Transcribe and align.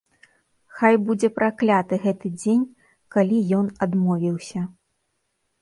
Хай 0.77 0.95
будзе 1.09 1.29
пракляты 1.37 2.01
гэты 2.05 2.27
дзень, 2.39 2.65
калі 3.17 3.43
ён 3.59 3.65
адмовіўся. 3.89 4.61